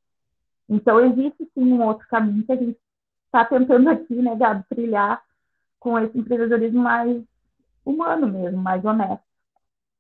Então, 0.69 1.01
existe 1.01 1.49
sim 1.55 1.73
um 1.73 1.83
outro 1.83 2.07
caminho 2.09 2.45
que 2.45 2.53
a 2.53 2.57
gente 2.57 2.79
está 3.27 3.45
tentando 3.45 3.91
aqui, 3.91 4.15
né, 4.15 4.35
Gabi, 4.37 4.65
trilhar 4.69 5.23
com 5.79 5.99
esse 5.99 6.17
empreendedorismo 6.17 6.83
mais 6.83 7.23
humano 7.85 8.29
mesmo, 8.29 8.59
mais 8.59 8.85
honesto. 8.85 9.25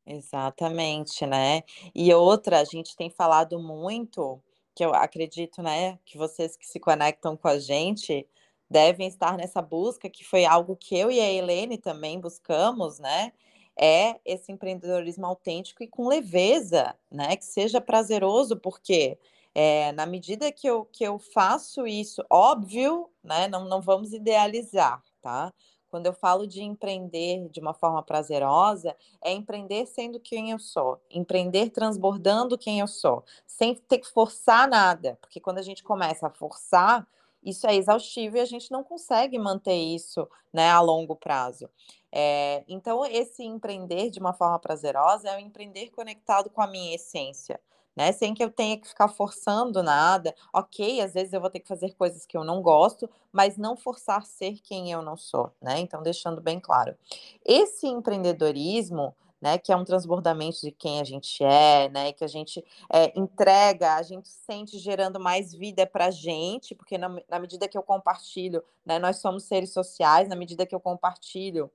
Exatamente, 0.04 1.26
né? 1.26 1.62
E 1.94 2.12
outra, 2.12 2.60
a 2.60 2.64
gente 2.64 2.96
tem 2.96 3.08
falado 3.08 3.58
muito, 3.60 4.40
que 4.74 4.84
eu 4.84 4.92
acredito, 4.94 5.62
né, 5.62 5.98
que 6.04 6.18
vocês 6.18 6.56
que 6.56 6.66
se 6.66 6.80
conectam 6.80 7.36
com 7.36 7.48
a 7.48 7.58
gente 7.58 8.26
devem 8.68 9.06
estar 9.06 9.36
nessa 9.36 9.60
busca, 9.62 10.08
que 10.08 10.24
foi 10.24 10.44
algo 10.44 10.76
que 10.76 10.96
eu 10.96 11.10
e 11.10 11.20
a 11.20 11.30
Helene 11.30 11.76
também 11.78 12.18
buscamos, 12.18 12.98
né? 12.98 13.32
é 13.76 14.20
esse 14.24 14.52
empreendedorismo 14.52 15.26
autêntico 15.26 15.82
e 15.82 15.88
com 15.88 16.08
leveza, 16.08 16.94
né? 17.10 17.36
Que 17.36 17.44
seja 17.44 17.80
prazeroso, 17.80 18.56
porque 18.56 19.18
é, 19.54 19.92
na 19.92 20.06
medida 20.06 20.52
que 20.52 20.66
eu, 20.66 20.84
que 20.86 21.04
eu 21.04 21.18
faço 21.18 21.86
isso, 21.86 22.24
óbvio, 22.30 23.10
né? 23.22 23.48
Não, 23.48 23.64
não 23.64 23.80
vamos 23.80 24.12
idealizar, 24.12 25.02
tá? 25.20 25.52
Quando 25.92 26.06
eu 26.06 26.14
falo 26.14 26.46
de 26.46 26.62
empreender 26.62 27.50
de 27.50 27.61
uma 27.61 27.75
forma 27.75 28.02
prazerosa, 28.02 28.96
é 29.20 29.30
empreender 29.30 29.84
sendo 29.84 30.18
quem 30.18 30.50
eu 30.50 30.58
sou, 30.58 30.99
empreender 31.11 31.68
transbordando 31.68 32.56
quem 32.56 32.80
eu 32.80 32.87
sou, 32.87 33.22
sem 33.46 33.75
ter 33.75 33.99
que 33.99 34.08
forçar 34.08 34.66
nada, 34.66 35.18
porque 35.20 35.38
quando 35.38 35.58
a 35.58 35.62
gente 35.62 35.84
começa 35.84 36.28
a 36.28 36.30
forçar, 36.30 37.06
isso 37.44 37.66
é 37.66 37.75
exaustivo 37.75 38.38
e 38.38 38.40
a 38.40 38.46
gente 38.46 38.70
não 38.70 38.82
consegue 38.82 39.38
manter 39.38 39.76
isso 39.76 40.26
né, 40.50 40.70
a 40.70 40.80
longo 40.80 41.14
prazo. 41.14 41.68
É, 42.11 42.64
então, 42.66 43.04
esse 43.04 43.44
empreender 43.44 44.08
de 44.08 44.18
uma 44.18 44.32
forma 44.32 44.58
prazerosa 44.58 45.28
é 45.28 45.37
o 45.37 45.40
empreender 45.40 45.90
conectado 45.90 46.49
com 46.49 46.62
a 46.62 46.66
minha 46.66 46.94
essência. 46.94 47.61
Né? 47.94 48.11
Sem 48.12 48.32
que 48.32 48.42
eu 48.42 48.50
tenha 48.50 48.78
que 48.78 48.88
ficar 48.88 49.08
forçando 49.08 49.82
nada. 49.82 50.34
Ok, 50.52 51.00
às 51.00 51.12
vezes 51.12 51.32
eu 51.32 51.40
vou 51.40 51.50
ter 51.50 51.61
que 51.61 51.68
fazer 51.68 51.94
coisas 51.94 52.25
que 52.25 52.37
eu 52.37 52.44
não 52.44 52.62
gosto, 52.62 53.08
mas 53.30 53.56
não 53.56 53.76
forçar 53.76 54.25
ser 54.25 54.58
quem 54.62 54.90
eu 54.90 55.02
não 55.02 55.16
sou, 55.16 55.52
né? 55.61 55.78
Então, 55.78 56.02
deixando 56.02 56.40
bem 56.40 56.58
claro. 56.58 56.96
Esse 57.44 57.87
empreendedorismo, 57.87 59.14
né, 59.42 59.58
que 59.58 59.72
é 59.72 59.76
um 59.76 59.84
transbordamento 59.84 60.61
de 60.61 60.70
quem 60.70 61.00
a 61.00 61.04
gente 61.04 61.42
é, 61.42 61.88
né, 61.88 62.12
que 62.12 62.22
a 62.22 62.28
gente 62.28 62.64
é, 62.88 63.12
entrega, 63.18 63.96
a 63.96 64.02
gente 64.02 64.28
sente 64.28 64.78
gerando 64.78 65.18
mais 65.18 65.52
vida 65.52 65.84
para 65.84 66.06
a 66.06 66.11
gente, 66.12 66.76
porque 66.76 66.96
na, 66.96 67.08
na, 67.28 67.40
medida 67.40 67.66
que 67.66 67.76
eu 67.76 67.82
compartilho, 67.82 68.62
né, 68.87 69.00
nós 69.00 69.16
somos 69.16 69.42
seres 69.42 69.72
sociais, 69.72 70.28
na 70.28 70.37
medida 70.37 70.64
que 70.64 70.75
eu 70.75 70.78
compartilho 70.78 71.68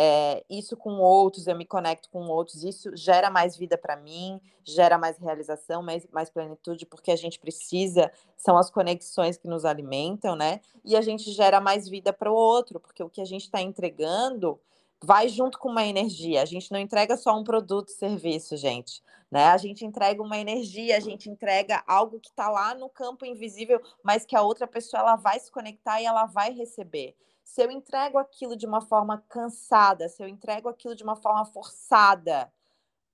é, 0.00 0.44
isso 0.48 0.76
com 0.76 1.00
outros, 1.00 1.48
eu 1.48 1.56
me 1.56 1.66
conecto 1.66 2.08
com 2.08 2.28
outros, 2.28 2.62
isso 2.62 2.94
gera 2.94 3.28
mais 3.30 3.56
vida 3.56 3.76
para 3.76 3.96
mim, 3.96 4.40
gera 4.62 4.96
mais 4.96 5.18
realização, 5.18 5.82
mais, 5.82 6.06
mais 6.12 6.30
plenitude, 6.30 6.86
porque 6.86 7.10
a 7.10 7.16
gente 7.16 7.36
precisa, 7.36 8.08
são 8.36 8.56
as 8.56 8.70
conexões 8.70 9.36
que 9.36 9.48
nos 9.48 9.64
alimentam, 9.64 10.36
né? 10.36 10.60
E 10.84 10.96
a 10.96 11.00
gente 11.00 11.32
gera 11.32 11.60
mais 11.60 11.88
vida 11.88 12.12
para 12.12 12.30
o 12.30 12.34
outro, 12.36 12.78
porque 12.78 13.02
o 13.02 13.10
que 13.10 13.20
a 13.20 13.24
gente 13.24 13.42
está 13.42 13.60
entregando 13.60 14.60
vai 15.02 15.28
junto 15.28 15.58
com 15.58 15.68
uma 15.68 15.84
energia. 15.84 16.42
A 16.42 16.46
gente 16.46 16.70
não 16.70 16.78
entrega 16.78 17.16
só 17.16 17.36
um 17.36 17.42
produto, 17.42 17.90
serviço, 17.90 18.56
gente. 18.56 19.02
Né? 19.30 19.46
A 19.46 19.56
gente 19.58 19.84
entrega 19.84 20.22
uma 20.22 20.38
energia, 20.38 20.96
a 20.96 21.00
gente 21.00 21.28
entrega 21.28 21.82
algo 21.86 22.18
que 22.18 22.30
está 22.30 22.48
lá 22.48 22.74
no 22.74 22.88
campo 22.88 23.26
invisível, 23.26 23.80
mas 24.02 24.24
que 24.24 24.34
a 24.34 24.42
outra 24.42 24.66
pessoa 24.66 25.00
ela 25.00 25.16
vai 25.16 25.38
se 25.38 25.50
conectar 25.50 26.00
e 26.00 26.06
ela 26.06 26.24
vai 26.24 26.52
receber. 26.52 27.14
Se 27.44 27.62
eu 27.62 27.70
entrego 27.70 28.18
aquilo 28.18 28.56
de 28.56 28.66
uma 28.66 28.80
forma 28.80 29.22
cansada, 29.28 30.08
se 30.08 30.22
eu 30.22 30.28
entrego 30.28 30.68
aquilo 30.68 30.94
de 30.94 31.02
uma 31.02 31.16
forma 31.16 31.44
forçada, 31.44 32.50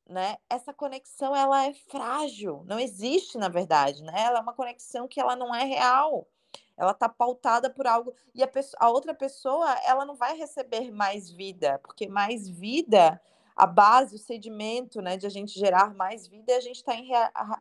né? 0.09 0.37
Essa 0.51 0.73
conexão 0.73 1.35
ela 1.35 1.67
é 1.67 1.73
frágil, 1.73 2.63
não 2.67 2.79
existe 2.79 3.39
na 3.39 3.49
verdade, 3.49 4.03
né? 4.03 4.23
Ela 4.23 4.39
é 4.39 4.43
uma 4.43 4.53
conexão 4.53 5.09
que 5.09 5.21
ela 5.21 5.35
não 5.35 5.55
é 5.55 5.65
real 5.65 6.29
ela 6.77 6.91
está 6.91 7.09
pautada 7.09 7.71
por 7.71 7.87
algo 7.87 8.15
e 8.35 8.43
a, 8.43 8.49
pessoa, 8.49 8.79
a 8.81 8.91
outra 8.91 9.15
pessoa 9.15 9.71
ela 9.87 10.05
não 10.05 10.17
vai 10.17 10.37
receber 10.37 10.91
mais 10.91 11.31
vida, 11.31 11.79
porque 11.83 12.09
mais 12.09 12.49
vida, 12.49 13.21
a 13.57 13.67
base, 13.67 14.17
o 14.17 14.19
sedimento, 14.19 15.01
né, 15.01 15.17
de 15.17 15.27
a 15.27 15.31
gente 15.31 15.59
gerar 15.59 15.95
mais 15.95 16.27
vida, 16.27 16.53
é 16.53 16.57
a 16.57 16.61
gente 16.61 16.77
está 16.77 16.93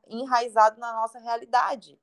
enraizado 0.07 0.79
na 0.79 0.93
nossa 0.93 1.19
realidade. 1.19 1.99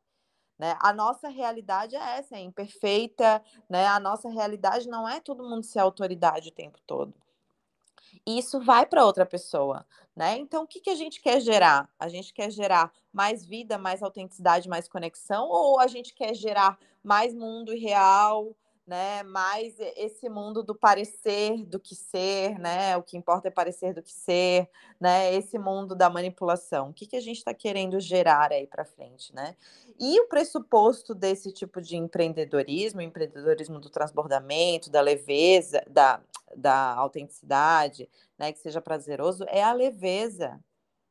Né? 0.58 0.76
A 0.80 0.92
nossa 0.92 1.28
realidade 1.28 1.96
é 1.96 2.18
essa, 2.18 2.36
é 2.36 2.40
imperfeita, 2.40 3.42
né? 3.66 3.86
A 3.86 3.98
nossa 3.98 4.28
realidade 4.28 4.86
não 4.90 5.08
é 5.08 5.18
todo 5.18 5.42
mundo 5.42 5.62
ser 5.62 5.78
autoridade 5.78 6.50
o 6.50 6.52
tempo 6.52 6.78
todo. 6.86 7.14
E 8.26 8.38
isso 8.38 8.60
vai 8.60 8.84
para 8.84 9.06
outra 9.06 9.24
pessoa, 9.24 9.86
né? 10.14 10.36
Então, 10.36 10.64
o 10.64 10.66
que, 10.66 10.80
que 10.80 10.90
a 10.90 10.94
gente 10.94 11.20
quer 11.22 11.40
gerar? 11.40 11.88
A 11.98 12.08
gente 12.08 12.34
quer 12.34 12.50
gerar 12.50 12.92
mais 13.10 13.42
vida, 13.44 13.78
mais 13.78 14.02
autenticidade, 14.02 14.68
mais 14.68 14.86
conexão, 14.86 15.48
ou 15.48 15.80
a 15.80 15.86
gente 15.86 16.12
quer 16.12 16.34
gerar 16.34 16.78
mais 17.02 17.34
mundo 17.34 17.72
real, 17.72 18.54
né? 18.86 19.22
Mais 19.22 19.74
esse 19.96 20.28
mundo 20.28 20.62
do 20.62 20.74
parecer 20.74 21.64
do 21.64 21.78
que 21.78 21.94
ser, 21.94 22.58
né? 22.58 22.96
O 22.96 23.02
que 23.02 23.16
importa 23.16 23.48
é 23.48 23.50
parecer 23.50 23.94
do 23.94 24.02
que 24.02 24.12
ser, 24.12 24.68
né? 24.98 25.32
Esse 25.34 25.58
mundo 25.58 25.94
da 25.94 26.10
manipulação. 26.10 26.90
O 26.90 26.92
que, 26.92 27.06
que 27.06 27.16
a 27.16 27.20
gente 27.20 27.38
está 27.38 27.54
querendo 27.54 28.00
gerar 28.00 28.52
aí 28.52 28.66
para 28.66 28.84
frente, 28.84 29.34
né? 29.34 29.56
E 29.98 30.20
o 30.20 30.28
pressuposto 30.28 31.14
desse 31.14 31.52
tipo 31.52 31.80
de 31.80 31.96
empreendedorismo, 31.96 33.00
empreendedorismo 33.00 33.78
do 33.78 33.90
transbordamento, 33.90 34.90
da 34.90 35.00
leveza, 35.00 35.82
da, 35.88 36.20
da 36.56 36.94
autenticidade, 36.94 38.08
né? 38.38 38.52
Que 38.52 38.58
seja 38.58 38.80
prazeroso, 38.80 39.44
é 39.48 39.62
a 39.62 39.72
leveza, 39.72 40.58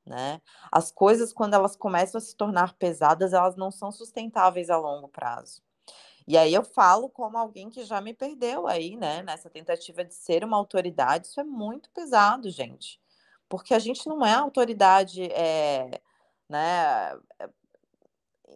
né? 0.05 0.41
As 0.71 0.91
coisas, 0.91 1.31
quando 1.31 1.53
elas 1.53 1.75
começam 1.75 2.17
a 2.17 2.21
se 2.21 2.35
tornar 2.35 2.73
pesadas, 2.73 3.31
elas 3.31 3.55
não 3.55 3.71
são 3.71 3.91
sustentáveis 3.91 4.69
a 4.69 4.77
longo 4.77 5.07
prazo. 5.07 5.61
E 6.29 6.38
aí 6.38 6.53
eu 6.53 6.63
falo 6.63 7.09
como 7.09 7.39
alguém 7.39 7.71
que 7.71 7.83
já 7.83 8.00
me 8.00 8.13
perdeu 8.13 8.67
aí, 8.67 8.95
né? 8.95 9.24
Nessa 9.24 9.50
tentativa 9.50 10.05
de 10.05 10.13
ser 10.13 10.43
uma 10.43 10.57
autoridade, 10.57 11.25
isso 11.25 11.39
é 11.39 11.43
muito 11.43 11.89
pesado, 11.89 12.51
gente. 12.51 13.01
Porque 13.50 13.74
a 13.74 13.79
gente 13.79 14.07
não 14.07 14.24
é 14.24 14.36
autoridade, 14.36 15.24
é, 15.31 15.89
né? 16.48 17.17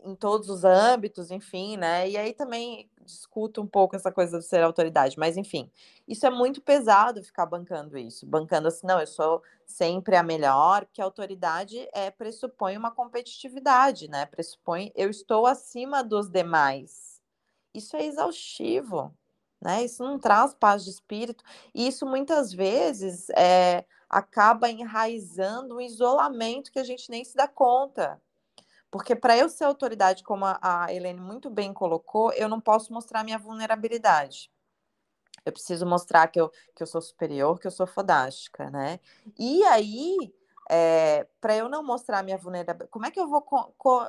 Em 0.06 0.16
todos 0.16 0.50
os 0.50 0.64
âmbitos, 0.64 1.32
enfim, 1.32 1.76
né? 1.78 2.08
E 2.10 2.16
aí 2.16 2.32
também 2.34 2.90
discuto 3.02 3.60
um 3.60 3.66
pouco 3.68 3.96
essa 3.96 4.12
coisa 4.12 4.38
de 4.38 4.46
ser 4.46 4.62
autoridade, 4.62 5.18
mas 5.18 5.36
enfim, 5.36 5.70
isso 6.08 6.26
é 6.28 6.30
muito 6.30 6.62
pesado 6.62 7.24
ficar 7.24 7.46
bancando 7.48 7.98
isso, 7.98 8.26
bancando 8.26 8.68
assim, 8.68 8.86
não, 8.86 9.00
eu 9.00 9.08
sou 9.08 9.42
sempre 9.66 10.16
a 10.16 10.22
melhor, 10.24 10.86
porque 10.86 11.02
a 11.02 11.06
autoridade 11.06 11.88
é, 11.92 12.12
pressupõe 12.12 12.78
uma 12.78 12.92
competitividade, 12.92 14.08
né? 14.08 14.28
Pressupõe 14.28 14.92
eu 14.96 15.10
estou 15.10 15.48
acima 15.48 16.04
dos 16.04 16.30
demais. 16.30 17.23
Isso 17.74 17.96
é 17.96 18.06
exaustivo, 18.06 19.16
né? 19.62 19.84
Isso 19.84 20.04
não 20.04 20.20
traz 20.20 20.54
paz 20.54 20.84
de 20.84 20.92
espírito, 20.92 21.44
e 21.74 21.88
isso 21.88 22.06
muitas 22.06 22.54
vezes 22.54 23.30
é, 23.32 23.86
acaba 24.10 24.70
enraizando 24.70 25.78
um 25.78 25.82
isolamento 25.82 26.72
que 26.72 26.80
a 26.80 26.84
gente 26.84 27.10
nem 27.10 27.24
se 27.24 27.36
dá 27.36 27.48
conta. 27.48 28.22
Porque 28.92 29.16
para 29.16 29.36
eu 29.36 29.50
ser 29.50 29.64
autoridade, 29.64 30.24
como 30.24 30.46
a, 30.46 30.86
Helene 30.94 31.20
muito 31.20 31.50
bem 31.50 31.74
colocou, 31.74 32.32
eu 32.34 32.48
não 32.48 32.62
posso 32.62 32.94
mostrar 32.94 33.24
minha 33.24 33.40
vulnerabilidade. 33.40 34.52
Eu 35.44 35.52
preciso 35.52 35.84
mostrar 35.84 36.28
que 36.28 36.40
eu, 36.40 36.52
que 36.76 36.84
eu 36.84 36.86
sou 36.88 37.02
superior, 37.02 37.60
que 37.60 37.66
eu 37.66 37.72
sou 37.72 37.88
fodástica, 37.88 38.70
né? 38.70 39.00
E 39.38 39.64
aí, 39.64 40.32
é, 40.70 41.28
para 41.42 41.56
eu 41.56 41.68
não 41.68 41.84
mostrar 41.84 42.22
minha 42.22 42.38
vulnerabilidade, 42.38 42.92
como 42.92 43.08
é 43.08 43.10
que 43.10 43.20
eu 43.20 43.28
vou 43.28 43.42
co, 43.42 43.74
co, 43.80 44.06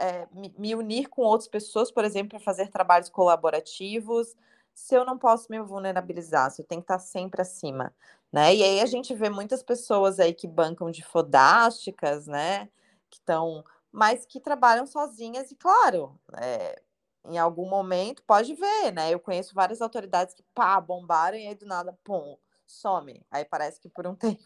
é, 0.00 0.26
me, 0.32 0.74
unir 0.74 1.08
com 1.08 1.22
outras 1.22 1.48
pessoas, 1.48 1.90
por 1.90 2.04
exemplo, 2.04 2.30
para 2.30 2.40
fazer 2.40 2.68
trabalhos 2.68 3.08
colaborativos, 3.08 4.34
se 4.74 4.94
eu 4.94 5.04
não 5.04 5.18
posso 5.18 5.46
me 5.50 5.60
vulnerabilizar, 5.60 6.50
se 6.50 6.62
eu 6.62 6.66
tenho 6.66 6.80
que 6.80 6.84
estar 6.84 6.98
sempre 6.98 7.42
acima, 7.42 7.94
né? 8.32 8.54
E 8.54 8.62
aí 8.62 8.80
a 8.80 8.86
gente 8.86 9.14
vê 9.14 9.28
muitas 9.28 9.62
pessoas 9.62 10.18
aí 10.18 10.32
que 10.32 10.48
bancam 10.48 10.90
de 10.90 11.04
fodásticas, 11.04 12.26
né? 12.26 12.68
Que 13.10 13.18
estão 13.18 13.64
mas 13.92 14.24
que 14.24 14.40
trabalham 14.40 14.86
sozinhas 14.86 15.50
e, 15.50 15.56
claro, 15.56 16.18
é, 16.40 16.80
em 17.24 17.38
algum 17.38 17.68
momento 17.68 18.22
pode 18.24 18.54
ver, 18.54 18.92
né? 18.92 19.12
Eu 19.12 19.20
conheço 19.20 19.54
várias 19.54 19.80
autoridades 19.80 20.34
que, 20.34 20.42
pá, 20.54 20.80
bombaram 20.80 21.36
e 21.36 21.46
aí 21.46 21.54
do 21.54 21.66
nada, 21.66 21.96
pum, 22.04 22.36
some. 22.66 23.24
Aí 23.30 23.44
parece 23.44 23.80
que 23.80 23.88
por 23.88 24.06
um 24.06 24.14
tempo. 24.16 24.40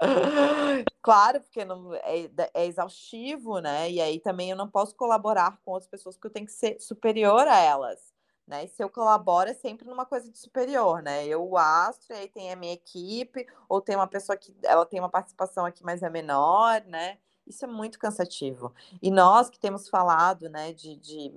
claro, 1.02 1.40
porque 1.40 1.64
não, 1.64 1.94
é, 1.94 2.30
é, 2.54 2.66
exaustivo, 2.66 3.58
né? 3.60 3.90
E 3.90 4.00
aí 4.00 4.18
também 4.18 4.50
eu 4.50 4.56
não 4.56 4.68
posso 4.68 4.94
colaborar 4.94 5.58
com 5.64 5.72
outras 5.72 5.90
pessoas 5.90 6.16
porque 6.16 6.28
eu 6.28 6.32
tenho 6.32 6.46
que 6.46 6.52
ser 6.52 6.80
superior 6.80 7.46
a 7.46 7.58
elas. 7.58 8.10
Né? 8.46 8.64
E 8.64 8.68
se 8.68 8.82
eu 8.82 8.90
colaboro 8.90 9.48
é 9.48 9.54
sempre 9.54 9.86
numa 9.86 10.04
coisa 10.04 10.28
de 10.28 10.36
superior, 10.36 11.02
né? 11.02 11.24
Eu 11.24 11.48
o 11.48 11.56
astro, 11.56 12.14
e 12.14 12.18
aí 12.18 12.28
tem 12.28 12.52
a 12.52 12.56
minha 12.56 12.72
equipe, 12.72 13.46
ou 13.68 13.80
tem 13.80 13.94
uma 13.94 14.08
pessoa 14.08 14.36
que 14.36 14.56
ela 14.64 14.84
tem 14.84 14.98
uma 14.98 15.08
participação 15.08 15.64
aqui, 15.64 15.84
mas 15.84 16.02
é 16.02 16.10
menor, 16.10 16.82
né? 16.86 17.18
Isso 17.46 17.64
é 17.64 17.68
muito 17.68 17.98
cansativo. 17.98 18.74
E 19.00 19.10
nós 19.10 19.48
que 19.48 19.58
temos 19.58 19.88
falado, 19.88 20.48
né, 20.48 20.72
de, 20.72 20.96
de 20.96 21.32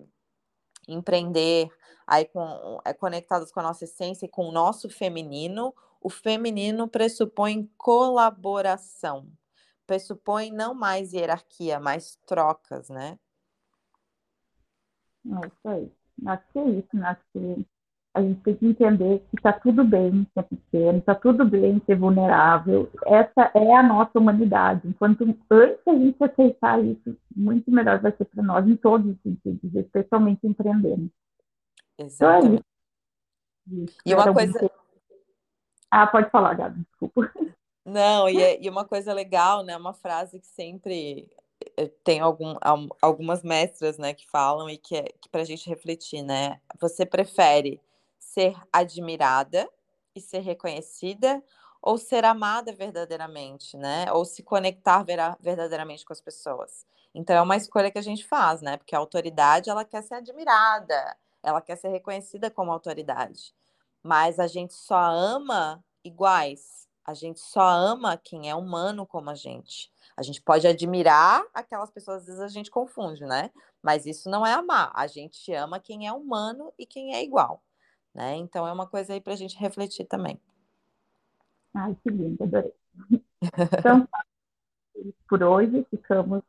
empreender 0.87 1.69
aí 2.05 2.25
com, 2.25 2.79
é, 2.85 2.93
conectados 2.93 3.51
com 3.51 3.59
a 3.59 3.63
nossa 3.63 3.83
essência 3.83 4.25
e 4.25 4.29
com 4.29 4.47
o 4.47 4.51
nosso 4.51 4.89
feminino, 4.89 5.73
o 6.03 6.09
feminino 6.09 6.87
pressupõe 6.87 7.69
colaboração, 7.77 9.27
pressupõe 9.87 10.51
não 10.51 10.73
mais 10.73 11.13
hierarquia, 11.13 11.79
mais 11.79 12.17
trocas, 12.27 12.89
né? 12.89 13.17
É 15.25 15.47
isso 15.47 15.67
aí. 15.67 15.91
Acho 16.25 16.43
que 16.51 16.59
é 16.59 16.69
isso, 16.69 16.89
né? 16.93 17.07
Acho 17.07 17.21
que 17.31 17.65
a 18.13 18.21
gente 18.21 18.41
tem 18.41 18.55
que 18.55 18.65
entender 18.67 19.25
que 19.29 19.37
está 19.37 19.53
tudo 19.53 19.83
bem 19.83 20.27
ser 20.33 20.43
pequeno, 20.43 20.99
está 20.99 21.15
tudo 21.15 21.45
bem 21.45 21.81
ser 21.85 21.95
vulnerável. 21.95 22.91
Essa 23.05 23.49
é 23.55 23.75
a 23.75 23.81
nossa 23.81 24.19
humanidade. 24.19 24.87
Enquanto 24.87 25.23
antes 25.49 25.87
a 25.87 25.93
gente 25.93 26.23
aceitar 26.23 26.83
isso, 26.83 27.17
muito 27.35 27.71
melhor 27.71 27.99
vai 27.99 28.11
ser 28.15 28.25
para 28.25 28.43
nós 28.43 28.67
em 28.67 28.75
todos 28.75 29.09
os 29.09 29.21
sentidos, 29.21 29.73
especialmente 29.73 30.45
empreendendo. 30.45 31.09
Exatamente. 31.97 32.63
Então 33.65 33.79
é 33.79 33.83
isso. 33.83 33.97
E 34.05 34.13
uma 34.13 34.33
coisa. 34.33 34.82
Ah, 35.95 36.07
pode 36.07 36.27
falar, 36.31 36.55
Gabi, 36.55 36.79
desculpa. 36.79 37.31
Não, 37.85 38.27
e, 38.27 38.41
é, 38.41 38.59
e 38.59 38.67
uma 38.67 38.83
coisa 38.83 39.13
legal, 39.13 39.61
né? 39.61 39.77
Uma 39.77 39.93
frase 39.93 40.39
que 40.39 40.47
sempre 40.47 41.29
eh, 41.77 41.91
tem 42.03 42.19
algum, 42.19 42.55
algumas 42.99 43.43
mestras, 43.43 43.99
né, 43.99 44.11
que 44.11 44.27
falam 44.27 44.67
e 44.67 44.75
que 44.75 44.95
é 44.95 45.03
que 45.03 45.29
para 45.29 45.41
a 45.41 45.45
gente 45.45 45.69
refletir, 45.69 46.23
né? 46.23 46.59
Você 46.81 47.05
prefere 47.05 47.79
ser 48.17 48.55
admirada 48.73 49.69
e 50.15 50.19
ser 50.19 50.39
reconhecida 50.39 51.43
ou 51.79 51.99
ser 51.99 52.25
amada 52.25 52.73
verdadeiramente, 52.73 53.77
né? 53.77 54.11
Ou 54.13 54.25
se 54.25 54.41
conectar 54.41 55.03
verdadeiramente 55.39 56.03
com 56.03 56.13
as 56.13 56.21
pessoas. 56.21 56.87
Então 57.13 57.35
é 57.35 57.41
uma 57.41 57.55
escolha 57.55 57.91
que 57.91 57.99
a 57.99 58.03
gente 58.03 58.25
faz, 58.25 58.63
né? 58.63 58.77
Porque 58.77 58.95
a 58.95 58.99
autoridade 58.99 59.69
ela 59.69 59.85
quer 59.85 60.01
ser 60.01 60.15
admirada, 60.15 61.15
ela 61.43 61.61
quer 61.61 61.75
ser 61.75 61.89
reconhecida 61.89 62.49
como 62.49 62.71
autoridade. 62.71 63.53
Mas 64.03 64.39
a 64.39 64.47
gente 64.47 64.73
só 64.73 64.99
ama 64.99 65.83
iguais. 66.03 66.87
A 67.05 67.13
gente 67.13 67.39
só 67.39 67.61
ama 67.61 68.17
quem 68.17 68.49
é 68.49 68.55
humano 68.55 69.05
como 69.05 69.29
a 69.29 69.35
gente. 69.35 69.91
A 70.15 70.21
gente 70.21 70.41
pode 70.41 70.67
admirar 70.67 71.43
aquelas 71.53 71.89
pessoas, 71.89 72.21
às 72.21 72.25
vezes 72.25 72.41
a 72.41 72.47
gente 72.47 72.69
confunde, 72.69 73.25
né? 73.25 73.49
Mas 73.81 74.05
isso 74.05 74.29
não 74.29 74.45
é 74.45 74.53
amar. 74.53 74.91
A 74.93 75.07
gente 75.07 75.51
ama 75.53 75.79
quem 75.79 76.07
é 76.07 76.13
humano 76.13 76.71
e 76.77 76.85
quem 76.85 77.15
é 77.15 77.23
igual. 77.23 77.63
Né? 78.13 78.35
Então 78.35 78.67
é 78.67 78.71
uma 78.71 78.85
coisa 78.85 79.13
aí 79.13 79.19
para 79.19 79.33
a 79.33 79.37
gente 79.37 79.57
refletir 79.57 80.05
também. 80.05 80.39
Ai, 81.73 81.95
que 82.03 82.09
lindo, 82.09 82.43
adorei. 82.43 82.73
Então, 83.77 84.07
por 85.27 85.43
hoje 85.43 85.85
ficamos 85.89 86.41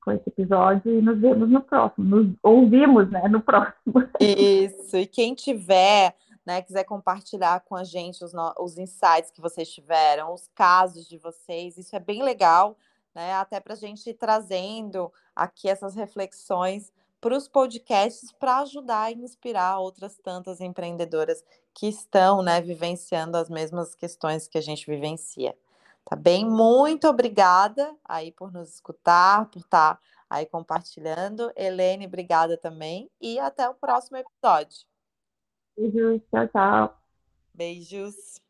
com 0.00 0.12
esse 0.12 0.28
episódio 0.28 0.96
e 0.96 1.02
nos 1.02 1.18
vemos 1.18 1.50
no 1.50 1.60
próximo. 1.60 2.06
Nos 2.06 2.36
ouvimos, 2.40 3.10
né, 3.10 3.26
no 3.26 3.40
próximo. 3.40 4.08
Isso. 4.20 4.96
E 4.96 5.06
quem 5.06 5.34
tiver, 5.34 6.14
né, 6.46 6.62
quiser 6.62 6.84
compartilhar 6.84 7.60
com 7.60 7.74
a 7.74 7.82
gente 7.82 8.24
os, 8.24 8.32
os 8.58 8.78
insights 8.78 9.32
que 9.32 9.40
vocês 9.40 9.68
tiveram, 9.68 10.32
os 10.32 10.48
casos 10.54 11.08
de 11.08 11.18
vocês, 11.18 11.76
isso 11.76 11.96
é 11.96 11.98
bem 11.98 12.22
legal, 12.22 12.78
né? 13.12 13.34
Até 13.34 13.58
para 13.58 13.72
a 13.72 13.76
gente 13.76 14.08
ir 14.08 14.14
trazendo 14.14 15.12
aqui 15.34 15.68
essas 15.68 15.96
reflexões 15.96 16.92
para 17.20 17.36
os 17.36 17.48
podcasts 17.48 18.30
para 18.30 18.58
ajudar 18.58 19.10
e 19.10 19.16
inspirar 19.16 19.78
outras 19.78 20.16
tantas 20.18 20.60
empreendedoras 20.60 21.42
que 21.74 21.88
estão 21.88 22.42
né, 22.42 22.60
vivenciando 22.60 23.36
as 23.36 23.50
mesmas 23.50 23.94
questões 23.94 24.46
que 24.46 24.56
a 24.56 24.60
gente 24.60 24.86
vivencia. 24.86 25.56
Tá 26.04 26.14
bem? 26.14 26.44
Muito 26.44 27.08
obrigada 27.08 27.92
aí 28.04 28.30
por 28.30 28.52
nos 28.52 28.74
escutar, 28.74 29.46
por 29.50 29.58
estar 29.58 29.96
tá 29.96 30.00
aí 30.30 30.46
compartilhando. 30.46 31.50
Helene, 31.56 32.06
obrigada 32.06 32.56
também. 32.56 33.10
E 33.20 33.40
até 33.40 33.68
o 33.68 33.74
próximo 33.74 34.16
episódio. 34.18 34.86
Beijos, 35.76 36.22
tchau, 36.30 36.48
tchau. 36.48 36.96
Beijos. 37.54 38.40